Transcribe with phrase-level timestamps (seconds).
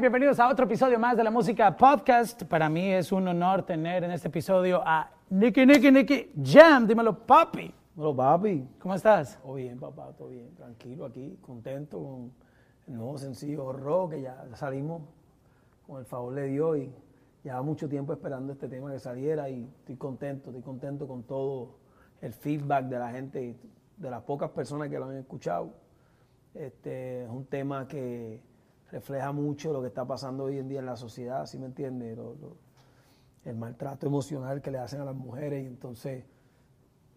[0.00, 2.44] bienvenidos a otro episodio más de la música podcast.
[2.44, 6.86] Para mí es un honor tener en este episodio a Nicky, Nicky, Nicky Jam.
[6.86, 7.70] Dímelo, papi.
[7.94, 8.66] Dímelo, papi.
[8.78, 9.38] ¿Cómo estás?
[9.42, 10.54] Todo bien, papá, todo bien.
[10.54, 12.32] Tranquilo aquí, contento con
[12.86, 15.02] el nuevo sencillo rock que ya salimos
[15.86, 16.90] con el favor de Dios y
[17.44, 21.74] llevaba mucho tiempo esperando este tema que saliera y estoy contento, estoy contento con todo
[22.22, 23.54] el feedback de la gente,
[23.98, 25.74] de las pocas personas que lo han escuchado.
[26.54, 28.40] Este es un tema que
[28.90, 32.18] refleja mucho lo que está pasando hoy en día en la sociedad, ¿sí me entiendes?
[33.44, 36.24] el maltrato emocional que le hacen a las mujeres y entonces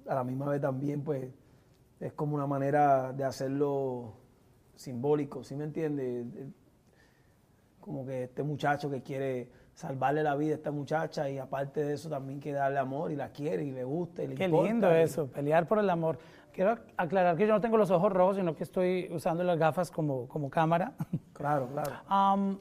[0.07, 1.29] a la misma vez también pues
[1.99, 4.13] es como una manera de hacerlo
[4.75, 6.25] simbólico, ¿sí me entiendes?
[7.79, 11.93] Como que este muchacho que quiere salvarle la vida a esta muchacha y aparte de
[11.93, 14.91] eso también quiere darle amor y la quiere y le gusta y le Qué lindo
[14.91, 16.17] eso, pelear por el amor.
[16.51, 19.89] Quiero aclarar que yo no tengo los ojos rojos, sino que estoy usando las gafas
[19.89, 20.93] como, como cámara.
[21.33, 22.59] Claro, claro.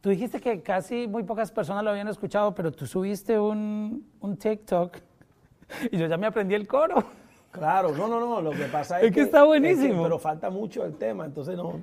[0.00, 4.36] tú dijiste que casi muy pocas personas lo habían escuchado, pero tú subiste un, un
[4.36, 4.98] TikTok
[5.90, 7.02] y yo ya me aprendí el coro.
[7.50, 10.02] Claro, no, no, no, lo que pasa es, es que, está buenísimo.
[10.02, 11.80] pero falta mucho el tema, entonces no,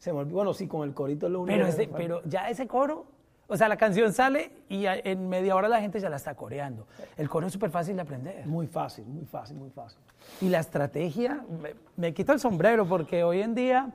[0.00, 1.62] se me Bueno, sí, con el corito es lo único.
[1.76, 3.04] Pero, pero ya ese coro,
[3.46, 6.86] o sea, la canción sale y en media hora la gente ya la está coreando.
[7.18, 8.46] El coro es súper fácil de aprender.
[8.46, 9.98] Muy fácil, muy fácil, muy fácil.
[10.40, 11.44] Y la estrategia,
[11.96, 13.90] me, quito el sombrero porque hoy en día,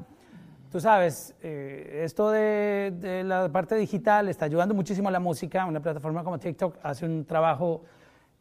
[0.71, 5.65] tú sabes, eh, esto de, la parte digital está ayudando muchísimo a la música.
[5.65, 7.81] Una plataforma como TikTok hace un trabajo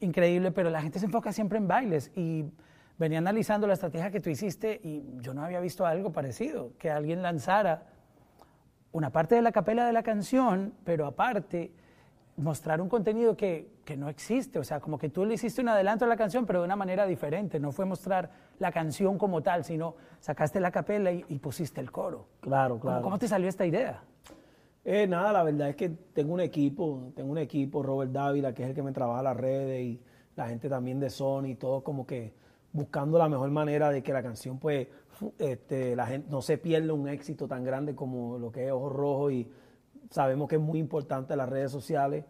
[0.01, 2.11] increíble, pero la gente se enfoca siempre en bailes.
[2.15, 2.45] Y
[2.99, 6.91] venía analizando la estrategia que tú hiciste y yo no había visto algo parecido, que
[6.91, 7.87] alguien lanzara
[8.93, 11.73] una parte de la capela de la canción, pero aparte
[12.37, 15.69] mostrar un contenido que, que, no existe, o sea, como que tú le hiciste un
[15.69, 19.43] adelanto a la canción, pero de una manera diferente, no fue mostrar la canción como
[19.43, 22.27] tal, sino sacaste la capela y, pusiste el coro.
[22.41, 23.03] Claro, claro.
[23.03, 24.03] ¿Cómo, te salió esta idea?
[24.85, 28.65] Eh, nada, la verdad es que tengo un equipo, tengo un equipo, Robert Dávila, que
[28.65, 30.03] es el que me trabaja las redes y
[30.37, 32.35] la gente también de Sony, todo como que
[32.75, 34.89] buscando la mejor manera de que la canción pues
[35.39, 38.89] este, la gente no se pierda un éxito tan grande como lo que es Ojo
[38.89, 39.49] Rojo y
[40.11, 42.25] sabemos que es muy importante las redes sociales.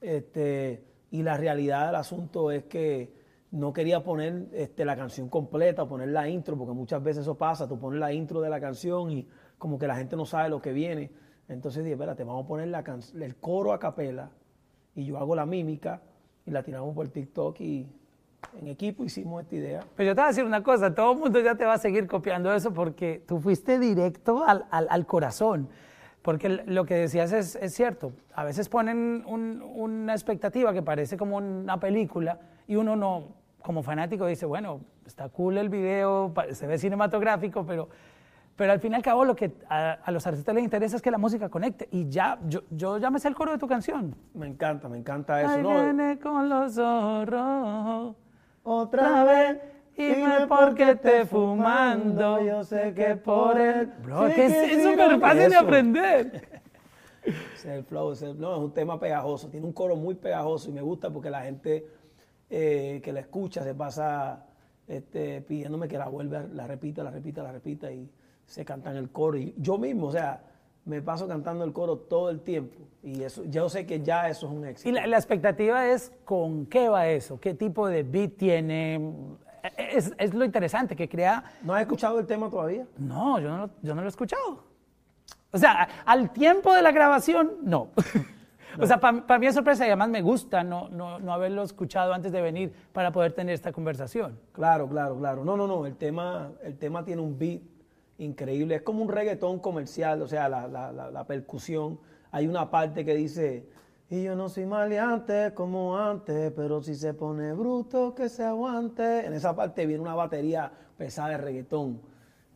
[0.00, 3.12] Este, y la realidad del asunto es que
[3.50, 7.66] no quería poner este, la canción completa, poner la intro, porque muchas veces eso pasa,
[7.66, 10.62] tú pones la intro de la canción y como que la gente no sabe lo
[10.62, 11.10] que viene.
[11.48, 12.84] Entonces dije, espérate, vamos a poner la
[13.20, 14.30] el coro a capela
[14.94, 16.00] y yo hago la mímica
[16.46, 17.99] y la tiramos por TikTok y
[18.58, 19.84] en equipo hicimos esta idea.
[19.96, 21.78] Pero yo te voy a decir una cosa, todo el mundo ya te va a
[21.78, 25.68] seguir copiando eso porque tú fuiste directo al, al, corazón.
[26.22, 28.12] Porque lo que decías es, es cierto.
[28.34, 33.28] A veces ponen una expectativa que parece como una película y uno no,
[33.62, 37.88] como fanático, dice, bueno, está cool el video, se ve cinematográfico, pero,
[38.54, 41.10] pero al fin y al cabo lo que a, los artistas les interesa es que
[41.10, 41.88] la música conecte.
[41.90, 44.14] Y ya, yo, yo ya me sé el coro de tu canción.
[44.34, 45.70] Me encanta, me encanta eso.
[45.70, 47.26] Ahí viene con los ojos
[48.62, 49.58] otra vez.
[49.96, 53.92] Y no es porque esté fumando, yo sé que por él.
[54.02, 56.48] Bro, es que es súper fácil de aprender.
[57.54, 60.72] Es el flow, es, no, es un tema pegajoso, tiene un coro muy pegajoso y
[60.72, 61.86] me gusta porque la gente
[62.48, 64.46] eh, que la escucha se pasa
[64.88, 68.10] este, pidiéndome que la vuelva, la repita, la repita, la repita y
[68.46, 69.36] se cantan el coro.
[69.36, 70.42] Y yo mismo, o sea,
[70.84, 74.46] me paso cantando el coro todo el tiempo y eso, yo sé que ya eso
[74.46, 74.88] es un éxito.
[74.88, 79.14] Y la, expectativa es con qué va eso, qué tipo de beat tiene.
[79.76, 81.44] Es, es, lo interesante que crea.
[81.62, 82.86] ¿No has escuchado el tema todavía?
[82.98, 84.64] No, yo no, yo no lo he escuchado.
[85.52, 87.90] O sea, al tiempo de la grabación, no.
[88.78, 92.12] O sea, para mí es sorpresa y además me gusta no, no, no, haberlo escuchado
[92.12, 94.38] antes de venir para poder tener esta conversación.
[94.52, 95.44] Claro, claro, claro.
[95.44, 95.86] No, no, no.
[95.86, 97.62] El tema, el tema tiene un beat
[98.20, 98.76] increíble.
[98.76, 101.98] Es como un reggaetón comercial, o sea, la, la, la, percusión.
[102.30, 103.68] Hay una parte que dice,
[104.08, 109.26] y yo no soy maleante como antes, pero si se pone bruto, que se aguante.
[109.26, 112.00] En esa parte viene una batería pesada de reggaetón.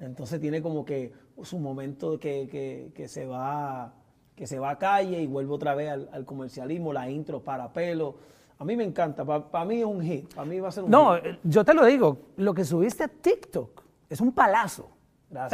[0.00, 1.12] Entonces tiene como que
[1.43, 3.94] su momento que, que, que se va
[4.37, 8.17] que se va a calle y vuelve otra vez al, comercialismo, la intro para pelo.
[8.59, 10.91] A mí me encanta, para mí es un hit, para mí va a ser un
[10.91, 14.94] no, yo te lo digo, lo que subiste a TikTok es un palazo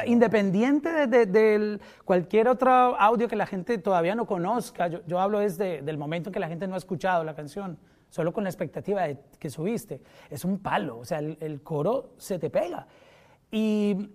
[0.07, 5.99] independiente de, cualquier otro audio que la gente todavía no conozca, yo, hablo desde del
[5.99, 7.79] momento en que la gente no ha escuchado la canción,
[8.09, 12.39] solo con la expectativa de que subiste, es un palo, o sea, el, coro se
[12.39, 12.87] te pega.
[13.51, 14.11] Y,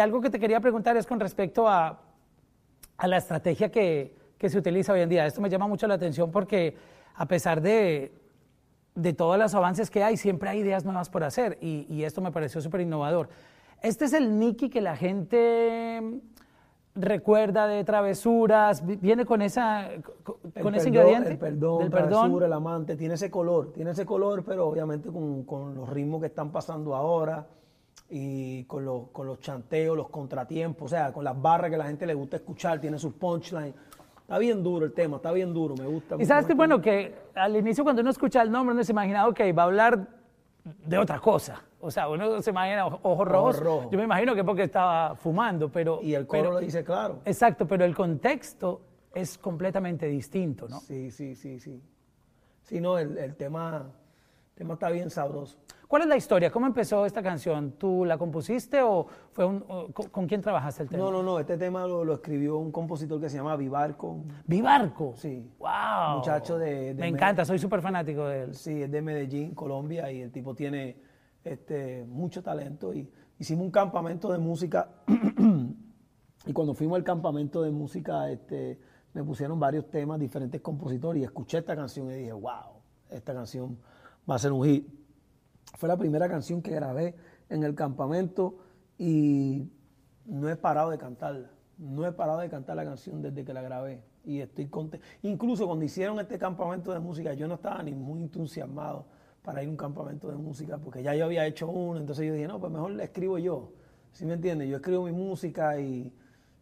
[0.00, 2.00] algo que te quería preguntar es con respecto a,
[3.02, 5.26] la estrategia que, se utiliza hoy en día.
[5.26, 6.76] Esto me llama mucho la atención porque
[7.14, 8.12] a pesar de,
[9.16, 12.30] todos los avances que hay, siempre hay ideas nuevas por hacer y, y esto me
[12.30, 13.28] pareció súper innovador.
[13.82, 16.20] Este es el Nicky que la gente
[16.94, 19.88] recuerda de travesuras, vi- viene con esa
[20.24, 20.36] con
[20.74, 22.42] El ese perdón, ingrediente El perdón, del travesura, perdón.
[22.42, 26.26] el amante, tiene ese color, tiene ese color, pero obviamente con, con los ritmos que
[26.26, 27.46] están pasando ahora
[28.10, 31.84] y con los, con los chanteos, los contratiempos, o sea, con las barras que la
[31.84, 33.74] gente le gusta escuchar, tiene sus punchlines.
[34.22, 36.16] Está bien duro el tema, está bien duro, me gusta.
[36.18, 39.26] Y sabes que bueno que al inicio cuando uno escucha el nombre uno se imagina,
[39.28, 40.08] ok, va a hablar
[40.84, 41.62] de otra cosa.
[41.80, 43.60] O sea, uno se imagina ojos ojos rojos.
[43.60, 43.88] rojos.
[43.90, 47.20] Yo me imagino que porque estaba fumando, pero Y el coro pero- lo dice claro.
[47.24, 48.80] Exacto, pero el contexto
[49.14, 50.80] es completamente distinto, ¿no?
[50.80, 51.80] Sí, sí, sí, sí.
[52.62, 53.86] Sí, no, el, el tema,
[54.50, 55.56] el tema está bien sabroso.
[55.86, 56.50] ¿Cuál es la historia?
[56.50, 57.72] ¿Cómo empezó esta canción?
[57.78, 61.02] ¿Tú la compusiste o fue un, o con, con quién trabajaste el tema?
[61.04, 64.18] No, no, no, este tema lo, lo escribió un compositor que se llama Vivarco.
[64.46, 65.14] Vivarco.
[65.16, 65.48] Sí.
[65.58, 66.16] Wow.
[66.16, 68.54] Muchacho de- de Me Me- encanta, soy súper fanático de él.
[68.54, 70.96] Sí, es de Medellín, Colombia, y el tipo tiene
[71.44, 72.92] este, mucho talento.
[72.92, 74.90] Y hicimos un campamento de música,
[76.46, 78.78] y cuando fuimos al campamento de música, este,
[79.14, 83.78] me pusieron varios temas, diferentes compositores, y escuché esta canción y dije, wow, esta canción
[84.28, 84.86] va a ser un hit.
[85.76, 87.14] Fue la primera canción que grabé
[87.48, 88.58] en el campamento
[88.98, 89.70] y
[90.26, 91.50] no he parado de cantarla.
[91.78, 94.02] No he parado de cantar la canción desde que la grabé.
[94.24, 95.06] Y estoy contento.
[95.22, 99.06] Incluso cuando hicieron este campamento de música, yo no estaba ni muy entusiasmado
[99.42, 101.98] para ir a un campamento de música, porque ya yo había hecho uno.
[101.98, 103.72] Entonces yo dije, no, pues mejor la escribo yo.
[104.12, 104.68] ¿Sí me entiendes?
[104.68, 106.12] Yo escribo mi música y,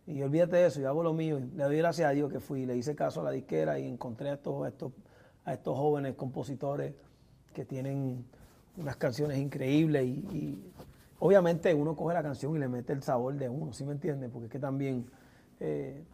[0.07, 1.39] y olvídate de eso, yo hago lo mío.
[1.39, 4.31] Le doy gracias a Dios que fui, le hice caso a la disquera y encontré
[4.31, 4.93] a estos, estos,
[5.45, 6.95] a estos jóvenes compositores
[7.53, 8.25] que tienen
[8.77, 10.73] unas canciones increíbles y, y
[11.19, 14.31] obviamente uno coge la canción y le mete el sabor de uno, ¿sí me entiendes?
[14.31, 15.07] Porque es que también
[15.61, 16.05] eh,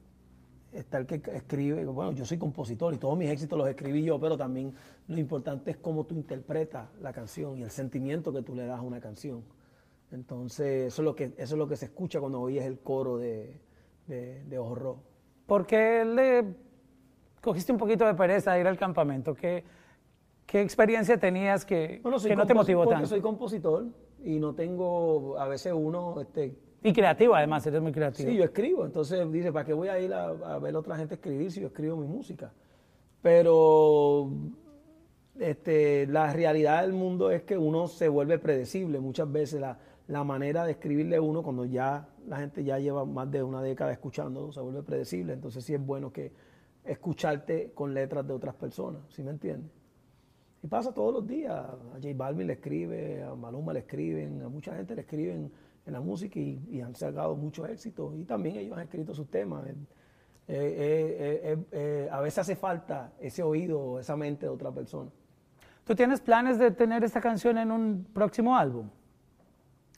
[0.73, 4.19] está el que escribe, bueno, yo soy compositor y todos mis éxitos los escribí yo,
[4.19, 4.75] pero también
[5.09, 8.79] lo importante es cómo tú interpretas la canción y el sentimiento que tú le das
[8.79, 9.43] a una canción.
[10.11, 13.19] Entonces, eso es lo que, eso es lo que se escucha cuando oyes el coro
[13.19, 13.61] de,
[14.07, 15.03] de, de Ojos Rojos.
[15.47, 16.55] ¿Por qué le
[17.41, 19.35] cogiste un poquito de pereza de ir al campamento?
[19.35, 19.65] ¿Qué,
[20.47, 23.07] qué experiencia tenías que, Bueno, que no te motivó tanto?
[23.07, 23.87] soy compositor
[24.25, 28.29] y no tengo, a veces uno, este, Y creativo, además, eres muy creativo.
[28.29, 28.85] Sí, yo escribo.
[28.85, 31.69] Entonces dice, ¿para qué voy a ir a, ver a otra gente escribir si yo
[31.69, 32.53] escribo mi música?
[33.21, 34.31] Pero
[35.39, 38.99] este, la realidad del mundo es que uno se vuelve predecible.
[38.99, 43.05] Muchas veces la, la manera de escribirle a uno, cuando ya la gente ya lleva
[43.05, 45.35] más de una década escuchándolo, se vuelve predecible.
[45.35, 46.33] Entonces sí es bueno que
[46.85, 49.71] escucharte con letras de otras personas, ¿sí me entiendes?
[50.63, 51.53] Y pasa todos los días.
[51.55, 55.53] A J Balvin le escribe, a Maluma le escriben, a mucha gente le escriben
[55.87, 58.15] en la música y, y han sacado muchos éxitos.
[58.17, 59.67] Y también ellos han escrito sus temas.
[59.67, 59.75] Eh,
[60.49, 65.11] eh, eh, eh, eh, a veces hace falta ese oído, esa mente de otra persona.
[65.85, 68.89] ¿Tú tienes planes de tener esta canción en un próximo álbum?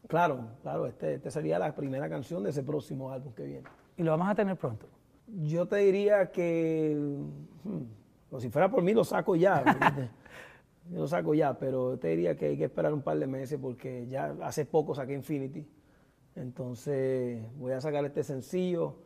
[0.06, 3.68] Claro, claro, este, este sería la primera canción de ese próximo álbum que viene.
[3.96, 4.86] Y lo vamos a tener pronto.
[5.26, 6.94] Yo te diría que,
[7.64, 7.82] hmm,
[8.30, 9.62] o si fuera por mí, lo saco ya.
[10.90, 13.58] Yo lo saco ya, pero te diría que hay que esperar un par de meses
[13.60, 15.66] porque ya hace poco saqué Infinity.
[16.36, 18.96] Entonces voy a sacar este sencillo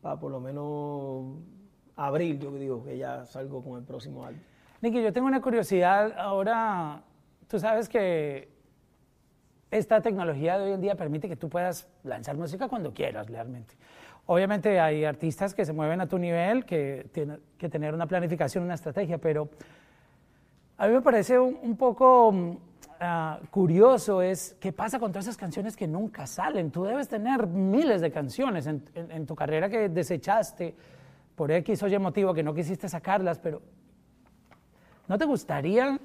[0.00, 1.38] para por lo menos
[1.96, 4.40] abril, yo digo que ya salgo con el próximo álbum.
[4.80, 6.14] Nicky, yo tengo una curiosidad.
[6.16, 7.02] Ahora,
[7.48, 8.48] tú sabes que
[9.70, 13.74] esta tecnología de hoy en día permite que tú puedas lanzar música cuando quieras, realmente.
[14.26, 18.64] Obviamente hay artistas que se mueven a tu nivel, que tienen que tener una planificación,
[18.64, 19.50] una estrategia, pero
[20.80, 22.56] a mí me parece un, poco mm,
[23.00, 26.70] ah, curioso es qué pasa con todas esas canciones que nunca salen.
[26.70, 30.74] Tú debes tener miles de canciones en, tu carrera que desechaste
[31.36, 33.60] por X o Y motivo que no quisiste sacarlas, pero
[35.06, 36.00] ¿no te gustaría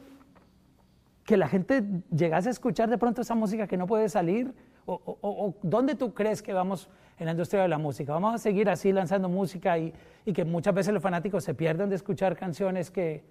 [1.24, 4.54] que la gente llegase a escuchar de pronto esa música que no puede salir?
[4.86, 8.12] ¿O, dónde tú crees que vamos en la industria de la música?
[8.12, 9.94] ¿Vamos a seguir así lanzando música y,
[10.26, 13.24] y que muchas veces los fanáticos se pierdan de escuchar canciones que,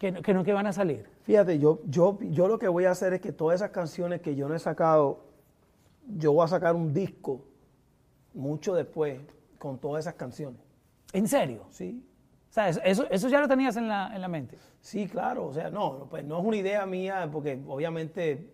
[0.00, 1.06] que, no- que no que van a salir?
[1.22, 4.34] Fíjate, yo, yo, yo lo que voy a hacer es que todas esas canciones que
[4.34, 5.20] yo no he sacado,
[6.16, 7.42] yo voy a sacar un disco
[8.34, 9.20] mucho después
[9.58, 10.58] con todas esas canciones.
[11.12, 11.66] ¿En serio?
[11.70, 12.02] Sí,
[12.48, 14.56] O sea, eso, eso, eso ya lo tenías en la, en la mente.
[14.80, 15.46] sí, claro.
[15.46, 18.50] O sea, no, pues no es una idea mía, porque obviamente,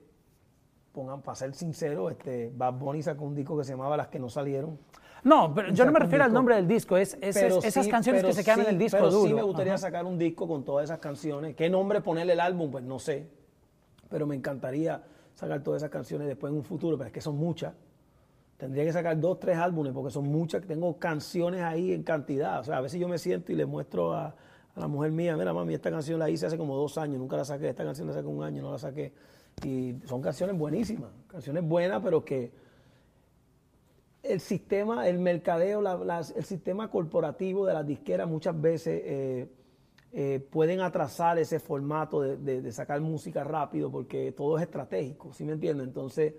[0.92, 4.18] pongan, para ser sincero, este, Bad Bunny sacó un disco que se llamaba Las que
[4.18, 4.78] no salieron.
[5.24, 7.90] No, pero yo no me refiero al nombre del disco, es, es- Pero esas sí,
[7.90, 9.28] canciones pero que se quedan en el disco pero duro.
[9.28, 9.78] sí me gustaría Ajá.
[9.78, 11.54] sacar un disco con todas esas canciones.
[11.56, 12.70] ¿Qué nombre ponerle al álbum?
[12.70, 13.26] Pues no sé.
[14.08, 15.02] Pero me encantaría
[15.34, 17.74] sacar todas esas canciones después en un futuro, pero es que son muchas.
[18.56, 20.64] Tendría que sacar dos, tres álbumes, porque son muchas.
[20.64, 22.60] Tengo canciones ahí en cantidad.
[22.60, 25.36] O sea, a veces yo me siento y le muestro a, a la mujer mía,
[25.36, 27.68] mira, mami, esta canción la hice hace como dos años, nunca la saqué.
[27.70, 29.12] Esta canción la saqué un año, no la saqué.
[29.64, 31.10] Y son canciones buenísimas.
[31.26, 32.52] Canciones buenas, pero que
[34.28, 39.48] el sistema, el mercadeo, el sistema corporativo de las disqueras muchas veces eh,
[40.12, 45.52] eh, pueden atrasar ese formato de, sacar música rápido porque todo es estratégico, ¿sí me
[45.52, 45.86] entiendes?
[45.86, 46.34] Entonces,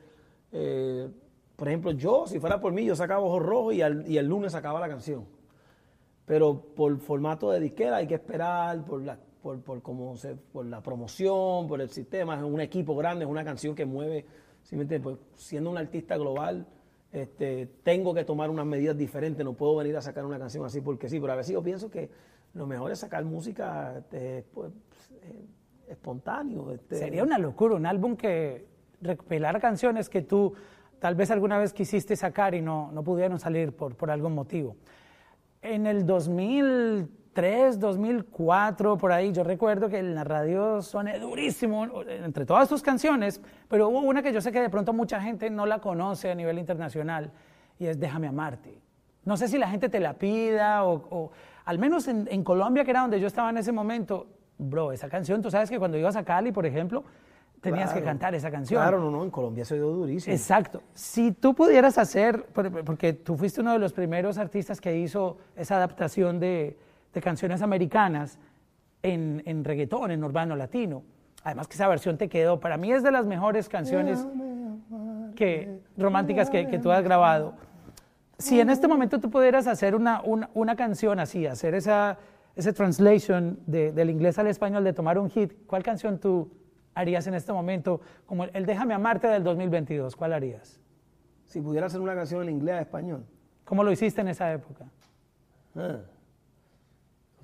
[0.51, 1.09] eh,
[1.55, 4.79] por ejemplo, yo, si fuera por mí, yo sacaba Ojos Rojos y, el lunes sacaba
[4.79, 5.25] la canción.
[6.25, 9.17] Pero por formato de disquera hay que esperar, por la
[10.81, 12.35] promoción, por el sistema.
[12.35, 14.25] Es un equipo grande, es una canción que mueve.
[14.67, 15.03] ¿sí me entiendes?
[15.03, 16.67] Pues, siendo un artista global,
[17.11, 19.43] este, tengo que tomar unas medidas diferentes.
[19.45, 21.19] No puedo venir a sacar una canción así porque sí.
[21.19, 22.09] Pero a veces yo pienso que
[22.53, 24.71] lo mejor es sacar música este, pues,
[25.23, 25.45] eh,
[25.89, 26.71] espontáneo.
[26.71, 26.95] este.
[26.95, 28.65] Sería una locura, un álbum que
[29.01, 30.53] recopilara canciones que tú
[30.99, 34.75] tal vez alguna vez quisiste sacar y no, no pudieron salir por, por algún motivo.
[35.61, 36.05] En el
[37.41, 42.81] 2003, 2004, por ahí, yo recuerdo que en la radio soné durísimo entre todas tus
[42.81, 46.31] canciones, pero hubo una que yo sé que de pronto mucha gente no la conoce
[46.31, 47.31] a nivel internacional
[47.77, 48.81] y es Déjame amarte.
[49.23, 51.31] No sé si la gente te la pida o, o
[51.65, 54.25] al menos en, en Colombia, que era donde yo estaba en ese momento,
[54.57, 57.03] bro, esa canción, tú sabes que cuando ibas a Cali, por ejemplo,
[57.61, 58.81] tenías que cantar esa canción.
[58.81, 60.33] Claro, no, no, en Colombia se dio durísimo.
[60.35, 60.81] Exacto.
[60.95, 65.37] Si tú pudieras hacer, por- porque tú fuiste uno de los primeros artistas que hizo
[65.55, 66.77] esa adaptación de,
[67.17, 68.37] de canciones americanas
[69.01, 71.01] en, en reggaetón, en urbano latino.
[71.43, 74.23] Además que esa versión te quedó, para mí es de las mejores canciones
[75.35, 77.55] que, románticas que, que tú has grabado.
[78.37, 82.19] Si en este momento tú pudieras hacer una, una, una canción así, hacer esa,
[82.55, 86.51] ese translation de- del inglés al español, de tomar un hit, ¿cuál canción tú
[86.93, 87.99] harías en este momento?
[88.27, 90.79] Como el, el Déjame amarte del 2022, ¿cuál harías?
[91.47, 93.25] Si pudiera hacer una canción en inglés a español.
[93.65, 94.85] ¿Cómo lo hiciste en esa época?
[95.75, 95.97] Ah.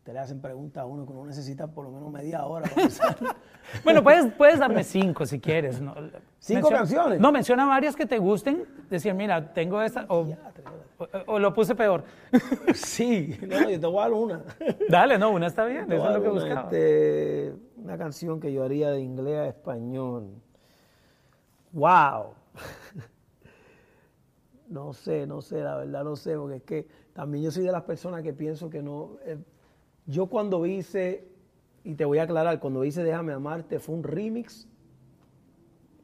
[0.04, 3.36] Usted le hacen preguntas a uno que uno necesita por lo menos media hora para.
[3.86, 5.80] Bueno, puedes, puedes darme cinco si quieres.
[5.80, 5.96] ¿no?
[6.40, 7.22] ¿Cinco canciones?
[7.22, 8.66] No, menciona varias que te gusten.
[8.90, 10.06] Decir, mira, tengo esta.
[10.10, 10.28] O,
[10.98, 12.04] o- o lo puse peor.
[12.74, 14.44] sí, no, yo te voy a dar una.
[14.90, 15.88] Dale, no, una está bien.
[15.88, 16.62] Te Eso es lo que una, buscaba.
[16.64, 20.32] este, una canción que yo haría de inglés a español.
[21.72, 22.34] ¡Wow!
[24.68, 27.72] No sé, no sé, la verdad no sé, porque es que también yo soy de
[27.72, 29.18] las personas que pienso que no.
[29.26, 29.38] eh,
[30.06, 31.28] yo cuando hice,
[31.84, 34.68] y te voy a aclarar, cuando hice Déjame Amarte fue un remix,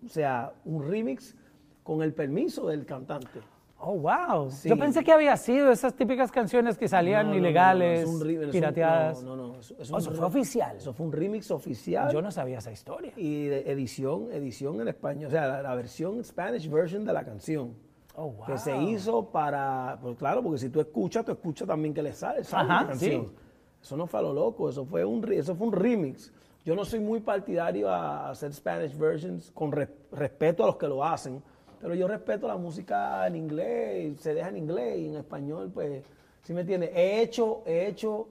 [0.06, 1.36] o sea, un remix
[1.84, 3.40] con el permiso del cantante.
[3.82, 4.52] Oh, wow.
[4.52, 4.68] Sí.
[4.68, 8.52] Yo pensé que había sido esas típicas canciones que salían No, no, no, ilegales, no,
[8.52, 9.24] pirateadas.
[9.24, 9.60] No, no, no.
[9.60, 10.76] es- es Oh, eso fue oficial.
[10.76, 12.12] Eso fue un remix oficial.
[12.12, 13.14] Yo no sabía esa historia.
[13.16, 17.24] y de edición, edición en español, o sea, la, la versión Spanish version de la
[17.24, 17.74] canción.
[18.16, 18.46] Oh, wow.
[18.48, 22.12] Que se hizo para, pues claro, porque si tú escuchas, tú escuchas también que le
[22.12, 23.28] sale, sale Ajá, la canción.
[23.28, 23.32] sí.
[23.82, 26.32] Eso no fue lo loco, eso fue un, eso fue un remix.
[26.66, 30.88] Yo no soy muy partidario a hacer Spanish versions con res- respeto a los que
[30.88, 31.42] lo hacen,
[31.82, 36.04] pero yo respeto la música en inglés, se deja en inglés y en español, pues,
[36.44, 36.92] ¿sí me entiendes?
[36.94, 38.28] He hecho, he hecho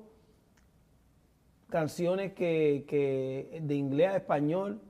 [1.68, 4.80] canciones que, que de inglés a español,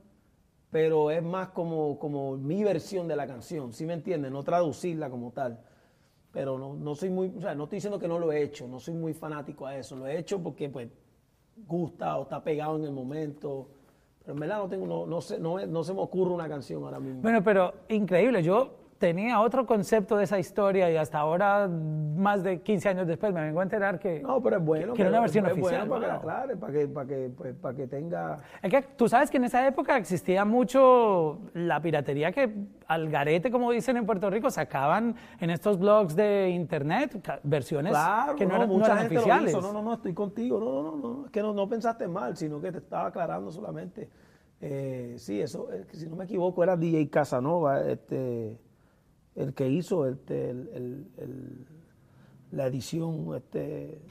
[0.71, 4.31] pero es más como, como mi versión de la canción, ¿sí me entiendes?
[4.31, 5.59] No traducirla como tal.
[6.31, 8.67] Pero no, no soy muy, o sea, no estoy diciendo que no lo he hecho,
[8.67, 9.95] no soy muy fanático a eso.
[9.95, 10.89] Lo he hecho porque pues
[11.67, 13.67] gusta o está pegado en el momento.
[14.19, 16.83] Pero en verdad no tengo, no, no, sé, no, no se me ocurre una canción
[16.83, 17.21] ahora mismo.
[17.21, 18.43] Bueno, pero increíble.
[18.43, 23.33] Yo tenía otro concepto de esa historia y hasta ahora, más de 15 años después,
[23.33, 24.19] me vengo a enterar que...
[24.19, 24.93] No, pero es bueno.
[24.93, 26.19] que era una versión es oficial, Bueno para que la wow.
[26.19, 28.39] aclare, para que, para que, pues, para que tenga...
[28.61, 32.53] Es que tú sabes que en esa época existía mucho la piratería que
[32.87, 38.35] al garete, como dicen en Puerto Rico, sacaban en estos blogs de internet versiones Claro,
[38.35, 39.53] que no, no, eran, no mucha eran gente oficiales.
[39.53, 39.67] lo hizo.
[39.67, 40.59] No, no, no, estoy contigo.
[40.59, 41.25] No, no, no, no.
[41.25, 44.09] Es que no, no pensaste mal, sino que te estaba aclarando solamente.
[44.59, 48.57] Eh, sí, eso, si no me equivoco, era DJ Casanova, este,
[49.35, 51.67] el que hizo este, el- el- el-
[52.51, 54.01] la edición, este,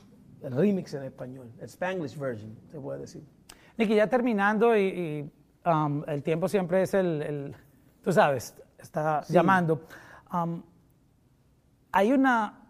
[0.43, 3.25] el remix en español, el Spanglish version, se puede decir.
[3.77, 5.33] Nicky, ya terminando y, y,
[5.69, 7.55] um, el tiempo siempre es el,
[8.03, 9.81] tú sabes, está llamando.
[10.33, 10.63] Um,
[11.93, 12.61] ¿Hay una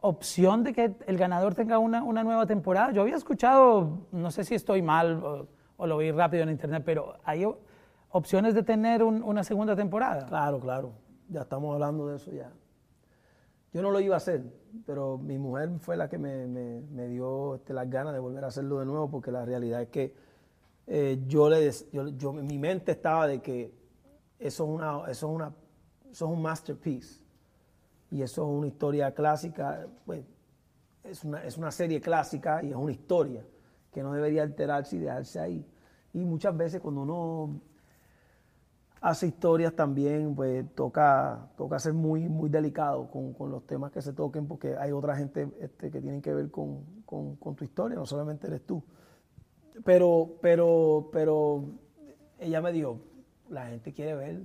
[0.00, 2.92] opción de que el ganador tenga una, una nueva temporada?
[2.92, 6.82] Yo había escuchado, no sé si estoy mal o, o lo vi rápido en internet,
[6.84, 7.44] pero ¿hay
[8.10, 10.26] opciones de tener un- una segunda temporada?
[10.26, 10.92] Claro, claro,
[11.28, 12.52] ya estamos hablando de eso ya.
[13.72, 14.42] Yo no lo iba a hacer,
[14.86, 18.48] pero mi mujer fue la que me, me- dio este, las ganas de volver a
[18.48, 20.14] hacerlo de nuevo, porque la realidad es que
[20.86, 23.72] eh, yo le yo, yo- mi mente estaba de que
[24.38, 25.54] eso es una, eso es una,
[26.10, 27.22] eso es un masterpiece
[28.10, 30.24] y eso es una historia clásica, pues
[31.04, 33.44] es una, es una serie clásica y es una historia
[33.92, 35.66] que no debería alterarse y dejarse ahí.
[36.14, 37.60] Y muchas veces cuando uno
[39.04, 44.00] hace historias también, pues toca, toca ser muy, muy delicado con, con los temas que
[44.00, 47.98] se toquen, porque hay otra gente este, que tienen que ver con, con, tu historia,
[47.98, 48.82] no solamente eres tú.
[49.84, 51.66] Pero, pero, pero
[52.38, 52.98] ella me dijo,
[53.50, 54.40] la gente quiere ver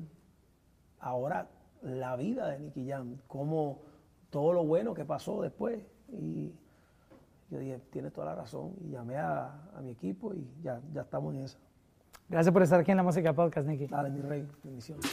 [0.99, 1.47] ahora
[1.81, 3.79] la vida de Nicky Jam, cómo
[4.29, 5.79] todo lo bueno que pasó después.
[6.09, 6.51] Y
[7.49, 8.73] yo dije, tienes toda la razón.
[8.81, 11.57] Y llamé a, a mi equipo y ya, ya estamos en eso.
[12.29, 13.87] Gracias por estar aquí en la Música Podcast, Nicky.
[13.87, 14.47] Dale, mi rey.
[14.63, 15.05] Bendiciones.